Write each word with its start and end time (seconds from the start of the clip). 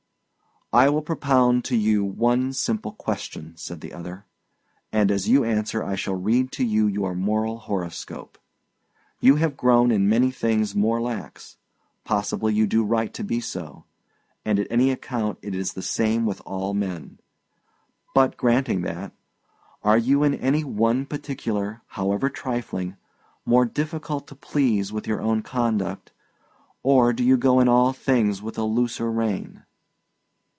"I 0.73 0.87
will 0.87 1.01
propound 1.01 1.65
to 1.65 1.75
you 1.75 2.05
one 2.05 2.53
simple 2.53 2.93
question," 2.93 3.57
said 3.57 3.81
the 3.81 3.91
other; 3.91 4.25
"and 4.89 5.11
as 5.11 5.27
you 5.27 5.43
answer 5.43 5.83
I 5.83 5.95
shall 5.95 6.15
read 6.15 6.49
to 6.53 6.63
you 6.63 6.87
your 6.87 7.13
moral 7.13 7.57
horoscope. 7.57 8.37
You 9.19 9.35
have 9.35 9.57
grown 9.57 9.91
in 9.91 10.07
many 10.07 10.31
things 10.31 10.73
more 10.73 11.01
lax; 11.01 11.57
possibly 12.05 12.53
you 12.53 12.67
do 12.67 12.85
right 12.85 13.13
to 13.15 13.21
be 13.21 13.41
so; 13.41 13.83
and 14.45 14.59
at 14.59 14.67
any 14.69 14.91
account, 14.91 15.39
it 15.41 15.53
is 15.53 15.73
the 15.73 15.81
same 15.81 16.25
with 16.25 16.41
all 16.45 16.73
men. 16.73 17.19
But 18.15 18.37
granting 18.37 18.81
that, 18.83 19.11
are 19.83 19.97
you 19.97 20.23
in 20.23 20.33
any 20.35 20.63
one 20.63 21.05
particular, 21.05 21.81
however 21.87 22.29
trifling, 22.29 22.95
more 23.45 23.65
difficult 23.65 24.25
to 24.27 24.35
please 24.35 24.93
with 24.93 25.05
your 25.05 25.19
own 25.21 25.41
conduct, 25.41 26.13
or 26.81 27.11
do 27.11 27.25
you 27.25 27.35
go 27.35 27.59
in 27.59 27.67
all 27.67 27.91
things 27.91 28.41
with 28.41 28.57
a 28.57 28.63
looser 28.63 29.11
rein?" 29.11 29.63